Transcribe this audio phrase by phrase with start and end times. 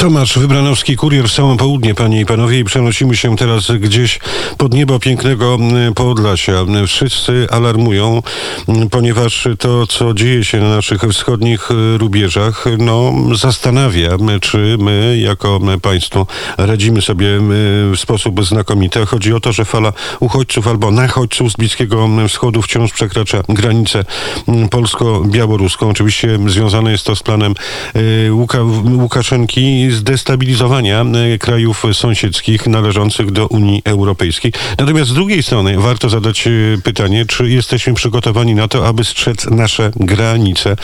[0.00, 4.20] Tomasz Wybranowski, kurier w całe południe, panie i panowie, i przenosimy się teraz gdzieś
[4.58, 6.64] pod niebo pięknego mm, Podlasia.
[6.86, 8.22] Wszyscy alarmują,
[8.68, 15.18] mm, ponieważ to, co dzieje się na naszych wschodnich y, rubieżach, no, zastanawia, czy my,
[15.20, 16.26] jako państwo,
[16.58, 19.06] radzimy sobie w sposób znakomity.
[19.06, 24.04] Chodzi o to, że fala uchodźców albo nachodźców z Bliskiego Wschodu wciąż przekracza granicę
[24.70, 25.90] polsko-białoruską.
[25.90, 27.54] Oczywiście związane jest to z planem
[27.96, 28.58] y, Łuka,
[29.00, 34.52] Łukaszenki zdestabilizowania e, krajów sąsiedzkich należących do Unii Europejskiej.
[34.78, 36.50] Natomiast z drugiej strony warto zadać e,
[36.84, 40.76] pytanie, czy jesteśmy przygotowani na to, aby strzec nasze granice,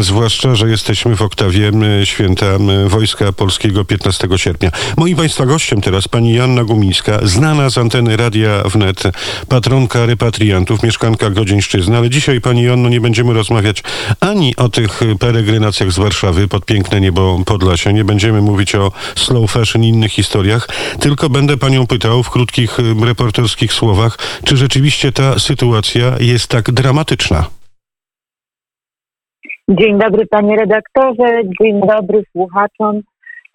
[0.00, 1.72] zwłaszcza, że jesteśmy w oktawie
[2.04, 2.46] święta
[2.86, 4.70] Wojska Polskiego 15 sierpnia.
[4.96, 9.02] Moim Państwa gościem teraz pani Janna Gumińska, znana z anteny Radia Wnet,
[9.48, 13.82] patronka repatriantów, mieszkanka Grodzieńszczyzny, ale dzisiaj pani Janno nie będziemy rozmawiać
[14.20, 19.50] ani o tych peregrinacjach z Warszawy pod piękne niebo Podlasia, nie będziemy mówić o slow
[19.50, 20.68] fashion i innych historiach,
[21.00, 26.70] tylko będę panią pytał w krótkich y, reporterskich słowach, czy rzeczywiście ta sytuacja jest tak
[26.70, 27.44] dramatyczna.
[29.68, 33.00] Dzień dobry panie redaktorze, dzień dobry słuchaczom.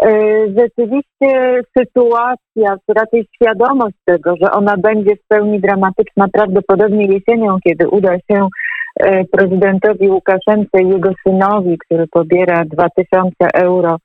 [0.06, 7.90] Y, rzeczywiście sytuacja, raczej świadomość tego, że ona będzie w pełni dramatyczna prawdopodobnie jesienią, kiedy
[7.90, 8.48] uda się
[9.04, 13.98] y, prezydentowi Łukaszence i jego synowi, który pobiera 2000 euro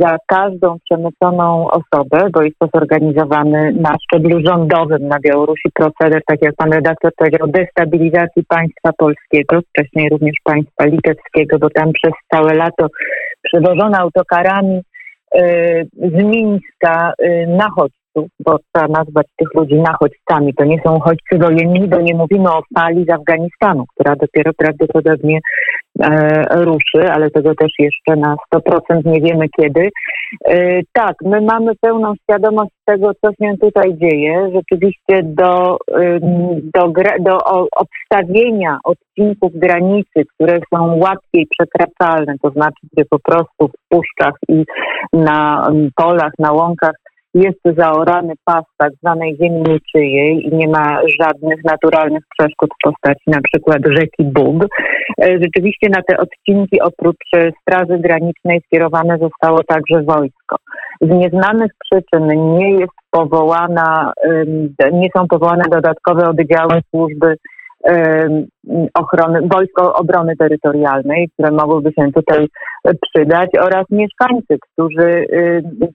[0.00, 6.42] za każdą przemyconą osobę, bo jest to zorganizowany na szczeblu rządowym na Białorusi proceder, tak
[6.42, 12.54] jak pan redaktor powiedział, destabilizacji państwa polskiego, wcześniej również państwa litewskiego, bo tam przez całe
[12.54, 12.86] lato
[13.42, 14.80] przewożono autokarami
[15.34, 20.54] e, z Mińska e, nachodźców bo trzeba nazwać tych ludzi nachodźcami.
[20.54, 25.38] To nie są uchodźcy wojenni, bo nie mówimy o fali z Afganistanu, która dopiero prawdopodobnie
[26.02, 29.90] e, ruszy, ale tego też jeszcze na 100% nie wiemy kiedy.
[30.44, 34.50] E, tak, my mamy pełną świadomość tego, co się tutaj dzieje.
[34.54, 35.78] Rzeczywiście do,
[36.74, 37.38] do, do
[37.76, 44.64] obstawienia odcinków granicy, które są łatwiej przekraczalne, to znaczy, gdzie po prostu w puszczach i
[45.12, 46.94] na polach, na łąkach
[47.34, 53.24] jest zaorany pas tak zwanej ziemi niczyjej i nie ma żadnych naturalnych przeszkód w postaci
[53.26, 54.64] na przykład rzeki Bug.
[54.64, 57.30] E, rzeczywiście na te odcinki oprócz
[57.62, 60.56] Straży Granicznej skierowane zostało także wojsko.
[61.00, 64.12] Z nieznanych przyczyn nie jest powołana,
[64.92, 67.36] nie są powołane dodatkowe oddziały służby
[68.94, 72.46] ochrony, Wojsko Obrony Terytorialnej, które mogłyby się tutaj
[72.84, 75.26] przydać oraz mieszkańcy, którzy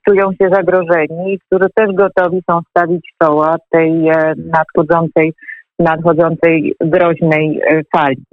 [0.10, 5.34] czują się zagrożeni i którzy też gotowi są stawić czoła tej e, nadchodzącej,
[5.80, 8.24] nadchodzącej groźnej e, fali.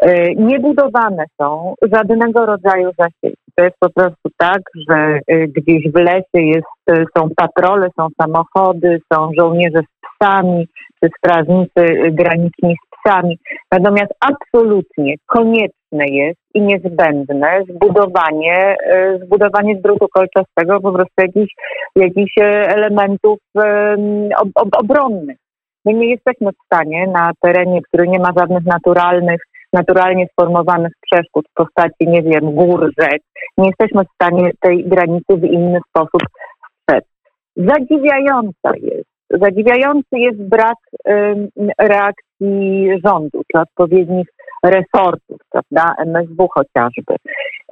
[0.00, 3.42] E, Niebudowane są żadnego rodzaju zasieki.
[3.56, 9.30] To jest po prostu tak, że gdzieś w lesie jest, są patrole, są samochody, są
[9.38, 10.66] żołnierze z psami,
[11.02, 13.38] czy strażnicy graniczni psami.
[13.72, 21.54] Natomiast absolutnie konieczne jest i niezbędne zbudowanie, e, zbudowanie z drutu kolczastego po prostu jakichś,
[21.96, 23.38] jakichś e, elementów
[24.54, 25.36] ob, obronnych.
[25.84, 29.40] My nie jesteśmy w stanie na terenie, który nie ma żadnych naturalnych,
[29.72, 33.22] naturalnie sformowanych przeszkód w postaci, nie wiem, gór, rzek,
[33.58, 36.22] nie jesteśmy w stanie tej granicy w inny sposób
[36.82, 37.04] strzec.
[37.56, 40.76] Zadziwiająca jest Zadziwiający jest brak
[41.78, 44.26] reakcji rządu, czy odpowiednich
[44.64, 47.14] resortów, prawda, MSW chociażby.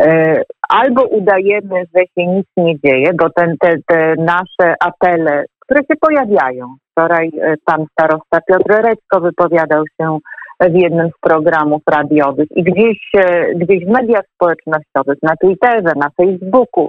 [0.00, 5.81] E, albo udajemy, że się nic nie dzieje, bo ten, te, te nasze apele, które
[5.81, 10.19] się pojawiają, wczoraj e, pan starosta Piotr Reczko wypowiadał się
[10.60, 16.09] w jednym z programów radiowych i gdzieś, e, gdzieś w mediach społecznościowych, na Twitterze, na
[16.16, 16.88] Facebooku,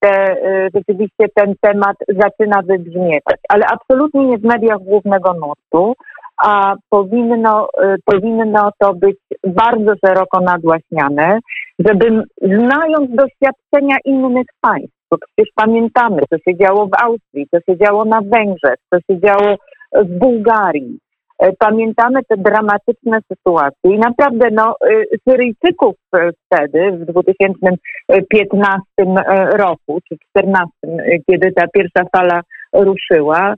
[0.00, 5.94] te, y, rzeczywiście ten temat zaczyna wybrzmiewać, ale absolutnie nie w mediach głównego nurtu,
[6.42, 9.16] a powinno, y, powinno to być
[9.46, 11.38] bardzo szeroko nagłaśniane,
[11.78, 17.78] żeby znając doświadczenia innych państw, bo przecież pamiętamy, co się działo w Austrii, co się
[17.78, 19.56] działo na Węgrzech, co się działo
[19.94, 21.01] w Bułgarii, E,
[21.58, 28.82] pamiętamy te dramatyczne sytuacje i naprawdę no, e, Syryjczyków e, wtedy, w 2015
[29.52, 30.70] roku czy 2014,
[31.30, 32.40] kiedy ta pierwsza fala
[32.72, 33.54] ruszyła,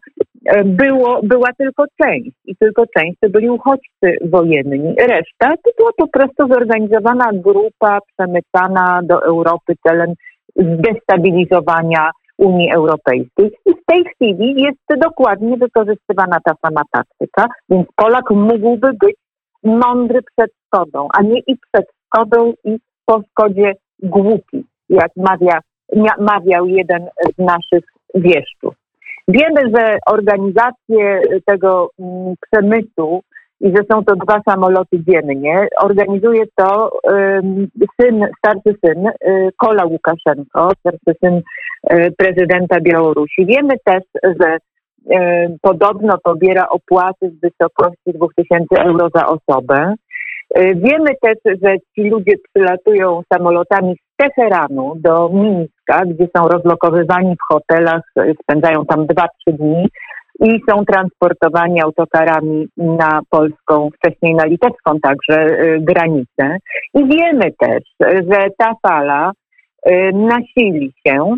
[0.64, 4.94] było, była tylko część i tylko część to byli uchodźcy wojenni.
[4.98, 10.12] Reszta to była po prostu zorganizowana grupa przemycana do Europy celem
[10.56, 13.52] zdestabilizowania Unii Europejskiej.
[13.66, 19.16] I w tej chwili jest dokładnie wykorzystywana ta sama taktyka, więc Polak mógłby być
[19.64, 23.72] mądry przed szkodą, a nie i przed szkodą i po szkodzie
[24.02, 24.64] głupi.
[24.88, 25.58] jak mawia,
[26.18, 27.84] mawiał jeden z naszych
[28.14, 28.74] wieszczów.
[29.28, 33.22] Wiemy, że organizację tego mm, przemysłu
[33.64, 35.68] i że są to dwa samoloty dziennie.
[35.82, 36.90] Organizuje to
[38.00, 41.40] syn, starszy syn y, Kola Łukaszenko, starszy syn
[41.92, 43.46] y, prezydenta Białorusi.
[43.46, 49.94] Wiemy też, że y, podobno pobiera opłaty w wysokości 2000 euro za osobę.
[50.56, 57.52] Wiemy też, że ci ludzie przylatują samolotami z Teheranu do Mińska, gdzie są rozlokowywani w
[57.52, 58.02] hotelach,
[58.42, 59.88] spędzają tam 2-3 dni
[60.40, 66.58] i są transportowani autokarami na polską, wcześniej na litewską także y, granicę.
[66.94, 69.32] I wiemy też, że ta fala
[69.88, 71.34] y, nasili się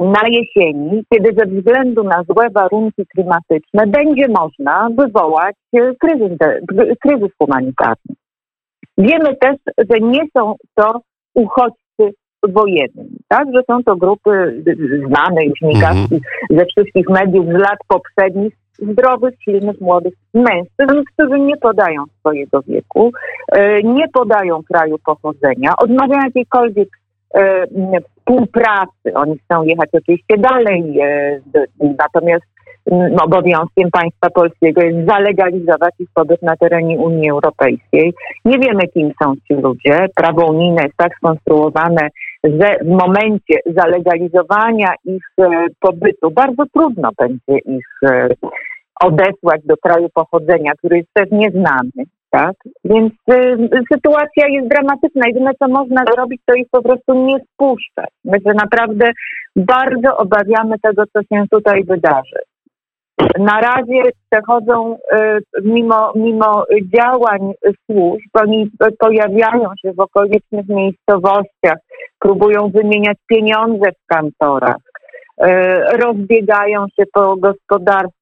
[0.00, 6.38] na jesieni, kiedy ze względu na złe warunki klimatyczne będzie można wywołać y, kryzys,
[7.00, 8.14] kryzys humanitarny.
[8.98, 9.56] Wiemy też,
[9.90, 11.00] że nie są to
[11.34, 11.87] uchodźcy
[12.48, 13.46] wojennymi, tak?
[13.54, 14.62] Że są to grupy
[15.06, 16.58] znane już migawki -hmm.
[16.58, 23.12] ze wszystkich mediów z lat poprzednich, zdrowych, silnych, młodych mężczyzn, którzy nie podają swojego wieku,
[23.52, 26.88] e, nie podają kraju pochodzenia, odmawiają jakiejkolwiek
[27.34, 27.66] e,
[28.02, 29.14] współpracy.
[29.14, 31.40] Oni chcą jechać oczywiście dalej, e,
[31.98, 32.44] natomiast
[33.22, 38.14] obowiązkiem państwa polskiego jest zalegalizować ich pobyt na terenie Unii Europejskiej.
[38.44, 40.06] Nie wiemy, kim są ci ludzie.
[40.16, 42.08] Prawo unijne jest tak skonstruowane,
[42.44, 48.28] że w momencie zalegalizowania ich e, pobytu bardzo trudno będzie ich e,
[49.00, 52.04] odesłać do kraju pochodzenia, który jest też nieznany.
[52.30, 52.56] Tak?
[52.84, 53.56] Więc y,
[53.92, 55.22] sytuacja jest dramatyczna.
[55.26, 58.10] Jedyne, co można zrobić, to ich po prostu nie spuszczać.
[58.24, 59.10] My się naprawdę
[59.56, 62.38] bardzo obawiamy tego, co się tutaj wydarzy.
[63.38, 66.64] Na razie przechodzą, y, mimo, mimo
[66.96, 67.52] działań
[67.86, 71.78] służb, oni pojawiają się w okolicznych miejscowościach,
[72.18, 75.46] próbują wymieniać pieniądze w kantorach, y,
[75.96, 78.17] rozbiegają się po gospodarstwach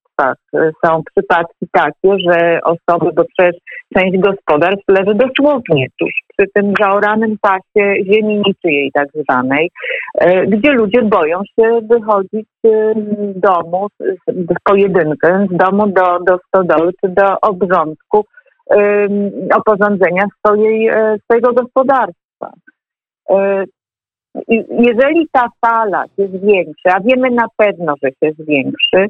[0.85, 3.61] są przypadki takie, że osoby, bo przecież
[3.97, 9.71] część gospodarstw leży dosłownie tuż przy tym zaoranym pasie ziemi niczyjej tak zwanej,
[10.19, 12.69] e, gdzie ludzie boją się wychodzić z
[13.39, 13.87] domu,
[14.27, 18.25] w pojedynkę, z domu do, do stodoły czy do obrządku
[19.55, 22.51] oporządzenia swojej, e, swojego gospodarstwa.
[23.29, 23.63] E,
[24.69, 29.07] jeżeli ta fala się zwiększy, a wiemy na pewno, że się zwiększy,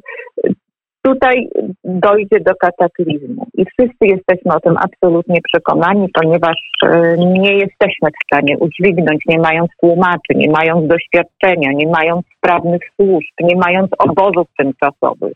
[1.07, 1.50] tutaj
[1.83, 3.48] dojdzie do kataklizmu.
[3.54, 9.39] I wszyscy jesteśmy o tym absolutnie przekonani, ponieważ e, nie jesteśmy w stanie udźwignąć, nie
[9.39, 15.33] mając tłumaczy, nie mając doświadczenia, nie mając sprawnych służb, nie mając obozów tymczasowych.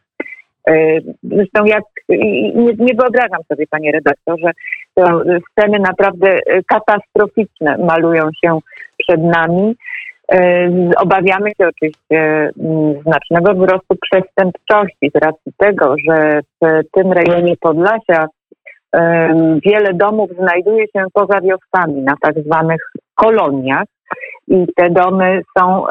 [0.68, 0.74] E,
[1.24, 1.84] zresztą jak
[2.56, 4.52] nie, nie wyobrażam sobie, panie redaktorze,
[4.96, 5.22] to
[5.52, 8.60] sceny naprawdę katastroficzne malują się
[8.98, 9.76] przed nami.
[10.32, 17.56] E, obawiamy się oczywiście mm, znacznego wzrostu przestępczości z racji tego, że w tym rejonie
[17.62, 18.28] Podlasia
[19.66, 22.82] wiele domów znajduje się poza wioskami na tak zwanych
[23.16, 23.86] koloniach
[24.48, 25.88] i te domy są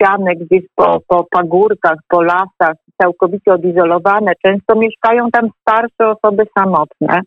[0.00, 4.32] rozsiane gdzieś po, po pagórkach, po lasach, całkowicie odizolowane.
[4.46, 7.20] Często mieszkają tam starsze osoby samotne,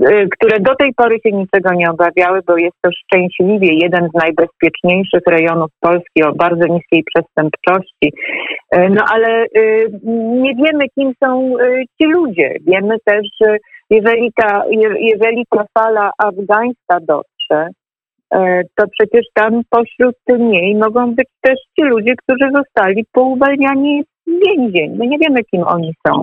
[0.00, 4.14] y, które do tej pory się niczego nie obawiały, bo jest to szczęśliwie jeden z
[4.22, 8.12] najbezpieczniejszych rejonów Polski o bardzo niskiej przestępczości.
[8.74, 9.90] Y, no ale y,
[10.42, 11.54] nie wiemy, kim są
[12.00, 12.54] ci ludzie.
[12.66, 13.56] Wiemy też, że
[13.90, 14.62] jeżeli ta,
[14.98, 17.68] jeżeli ta fala afgańska dotrze,
[18.76, 24.96] to przecież tam pośród niej mogą być też ci ludzie, którzy zostali pouwalniani więzień.
[24.98, 26.22] My nie wiemy, kim oni są.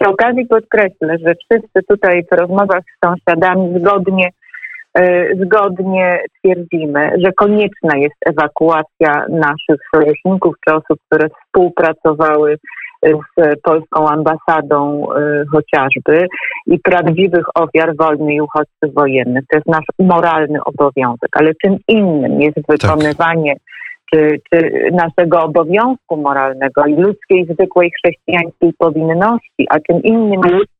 [0.00, 4.28] Przy okazji podkreślę, że wszyscy tutaj w rozmowach z sąsiadami zgodnie,
[4.98, 12.56] e, zgodnie twierdzimy, że konieczna jest ewakuacja naszych sojuszników czy osób, które współpracowały
[13.38, 16.26] z polską ambasadą e, chociażby
[16.66, 19.44] i prawdziwych ofiar wojny i uchodźców wojennych.
[19.50, 22.64] To jest nasz moralny obowiązek, ale czym innym jest tak.
[22.68, 23.56] wykonywanie
[24.12, 30.72] czy, czy naszego obowiązku moralnego i ludzkiej, zwykłej chrześcijańskiej powinności, a czym innym jest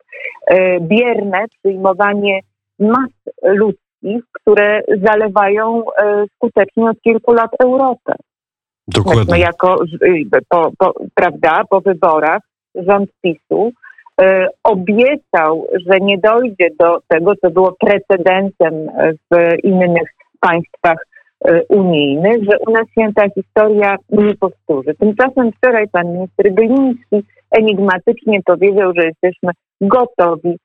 [0.47, 2.41] e, bierne przyjmowanie
[2.79, 3.11] mas
[3.43, 8.15] ludzkich, które zalewają e, skutecznie od kilku lat Europę.
[8.89, 9.25] Dokładnie.
[9.31, 9.77] My jako,
[10.49, 12.41] po, po, prawda, po wyborach
[12.75, 13.73] rząd PiSu
[14.21, 18.75] e, obiecał, że nie dojdzie do tego, co było precedentem
[19.31, 20.09] w innych
[20.41, 20.99] państwach
[21.45, 24.95] E, unijnych, że u nas się ta historia nie powtórzy.
[24.95, 30.57] Tymczasem wczoraj pan minister Gliński enigmatycznie powiedział, że jesteśmy gotowi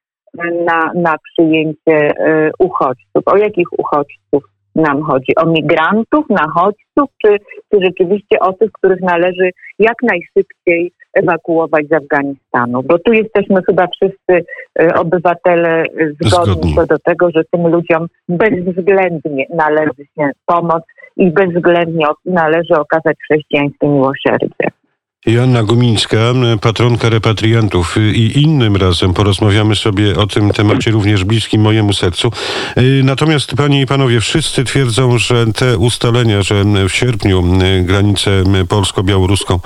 [0.66, 2.12] na, na przyjęcie
[2.60, 3.24] uchodźców.
[3.26, 4.44] O jakich uchodźców
[4.76, 5.36] nam chodzi?
[5.36, 7.38] O migrantów, nachodźców, czy,
[7.72, 9.50] czy rzeczywiście o tych, których należy
[9.80, 12.84] jak najszybciej ewakuować z Afganistanu?
[12.84, 14.46] Bo tu jesteśmy chyba wszyscy
[14.80, 15.84] e, obywatele
[16.22, 16.76] zgodni, Zgodni.
[16.76, 20.84] co do tego, że tym ludziom bezwzględnie należy się pomoc
[21.18, 24.79] i bezwzględnie należy okazać chrześcijańskie miłosierdzie.
[25.26, 26.18] Joanna Gumińska,
[26.62, 32.32] patronka repatriantów i innym razem porozmawiamy sobie o tym temacie również bliskim mojemu sercu.
[32.78, 38.44] Y, Natomiast panie i panowie, wszyscy twierdzą, że te ustalenia, że w sierpniu y, granicę
[38.70, 39.60] polsko-białoruską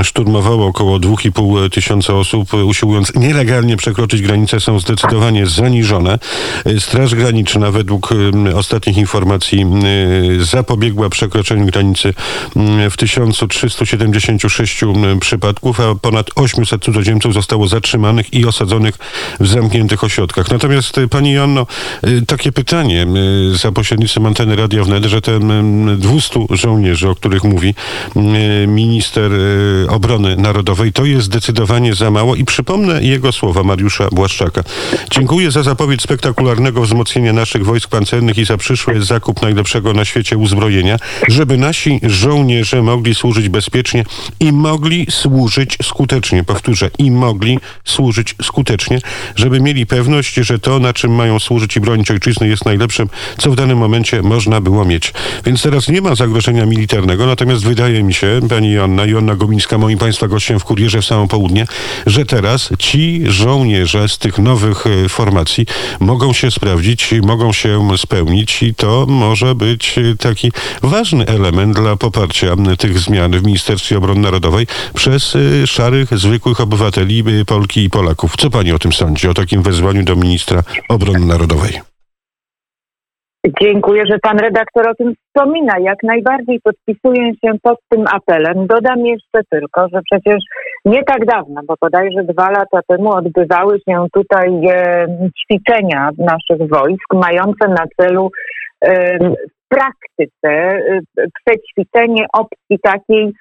[0.00, 6.18] y, szturmowało około 2,5 tysiąca osób, usiłując nielegalnie przekroczyć granicę, są zdecydowanie zaniżone.
[6.66, 9.66] Y, Straż Graniczna według y, ostatnich informacji
[10.40, 12.08] y, zapobiegła przekroczeniu granicy
[12.86, 14.83] y, w 1376
[15.20, 18.98] przypadków, a ponad 800 cudzoziemców zostało zatrzymanych i osadzonych
[19.40, 20.50] w zamkniętych ośrodkach.
[20.50, 21.66] Natomiast y, pani Joanno,
[22.06, 23.06] y, takie pytanie
[23.52, 27.74] y, za pośrednictwem anteny Radia Wnet, że ten y, 200 żołnierzy, o których mówi
[28.66, 29.32] minister
[29.88, 34.62] obrony narodowej, to jest zdecydowanie za mało i przypomnę jego słowa Mariusza Błaszczaka.
[35.10, 40.36] Dziękuję za zapowiedź spektakularnego wzmocnienia naszych wojsk pancernych i za przyszły zakup najlepszego na świecie
[40.36, 40.98] uzbrojenia,
[41.28, 44.04] żeby nasi żołnierze mogli służyć bezpiecznie
[44.40, 44.73] i mogli
[45.10, 46.44] służyć skutecznie.
[46.44, 48.98] Powtórzę, i mogli służyć skutecznie,
[49.36, 53.50] żeby mieli pewność, że to, na czym mają służyć i bronić ojczyzny, jest najlepszym, co
[53.50, 55.12] w danym momencie można było mieć.
[55.46, 59.98] Więc teraz nie ma zagrożenia militarnego, natomiast wydaje mi się, pani Joanna, Joanna Gomińska, moim
[59.98, 61.66] państwa gościem w Kurierze w samo południe,
[62.06, 65.66] że teraz ci żołnierze z tych nowych e, formacji
[66.00, 70.52] mogą się sprawdzić, mogą się spełnić i to może być e, taki
[70.82, 74.63] ważny element dla poparcia tych zmian w Ministerstwie Obrony Narodowej
[74.94, 78.36] przez e, szarych, zwykłych obywateli, e, Polki i Polaków.
[78.36, 81.80] Co pani o tym sądzi, o takim wezwaniu do ministra obrony narodowej?
[83.62, 85.78] Dziękuję, że pan redaktor o tym wspomina.
[85.78, 88.66] Jak najbardziej podpisuję się pod tym apelem.
[88.66, 90.36] Dodam jeszcze tylko, że przecież
[90.84, 95.06] nie tak dawno, bo bodajże dwa lata temu odbywały się tutaj e,
[95.42, 98.30] ćwiczenia naszych wojsk mające na celu
[98.80, 103.32] e, w praktyce e, przećwiczenie opcji takiej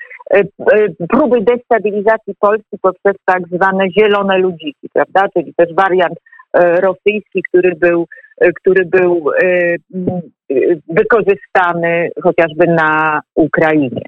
[1.09, 5.27] próby destabilizacji Polski poprzez tak zwane zielone ludziki, prawda?
[5.37, 6.17] Czyli też wariant
[6.53, 8.07] e, rosyjski, który był
[8.41, 9.75] e, który był e, e,
[10.89, 14.01] wykorzystany chociażby na Ukrainie.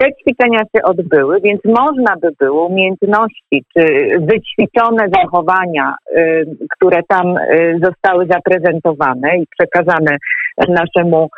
[0.00, 3.84] Te ćwiczenia się odbyły, więc można by było umiejętności czy
[4.20, 6.44] wyćwiczone zachowania, e,
[6.76, 10.16] które tam e, zostały zaprezentowane i przekazane
[10.68, 11.28] naszemu e,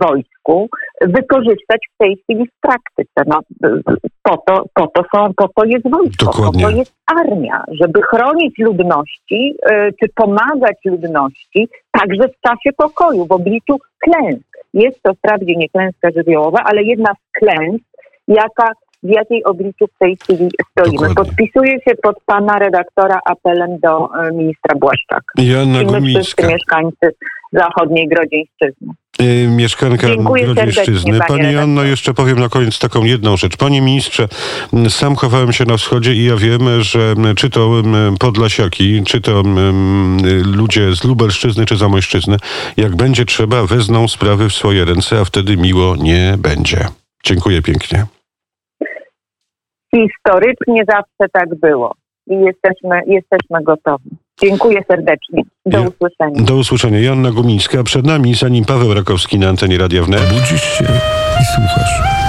[0.00, 0.68] wojsku,
[1.00, 3.22] wykorzystać w tej chwili w praktyce.
[3.26, 3.80] No, e,
[4.22, 6.64] po, to, po, to są, po to jest wojsko, Dokładnie.
[6.64, 13.26] po to jest armia, żeby chronić ludności e, czy pomagać ludności także w czasie pokoju,
[13.26, 14.48] w obliczu klęsk.
[14.74, 17.84] Jest to wprawdzie nie klęska żywiołowa, ale jedna z klęsk,
[18.28, 18.72] jaka,
[19.02, 21.08] w jakiej obliczu w tej chwili stoimy.
[21.08, 21.14] Dokładnie.
[21.14, 25.32] Podpisuję się pod pana redaktora apelem do e, ministra Błaszczaka.
[25.38, 27.14] Joanna I my wszyscy mieszkańcy
[27.52, 28.94] zachodniej Grodzieńszczyzny.
[29.22, 31.18] Y, mieszkanka Dziękuję Grodzieńszczyzny.
[31.28, 31.88] Pani redaktorze.
[31.88, 33.56] jeszcze powiem na koniec taką jedną rzecz.
[33.56, 34.28] Panie ministrze,
[34.88, 37.82] sam chowałem się na wschodzie i ja wiem, że czy to
[38.20, 39.42] Podlasiaki, czy to
[40.56, 42.36] ludzie z Lubelszczyzny, czy Zamojszczyzny,
[42.76, 46.78] jak będzie trzeba, wezmą sprawy w swoje ręce, a wtedy miło nie będzie.
[47.24, 48.06] Dziękuję pięknie.
[49.94, 51.94] Historycznie zawsze tak było
[52.26, 54.10] i jesteśmy, jesteśmy gotowi.
[54.42, 55.42] Dziękuję serdecznie.
[55.66, 56.42] Do Ja- usłyszenia.
[56.44, 57.00] Do usłyszenia.
[57.00, 60.22] Joanna Gumińska przed nami, zanim Paweł Rakowski na antenie Radia Wnet.
[60.28, 60.84] Budzisz się
[61.40, 62.27] i słuchasz.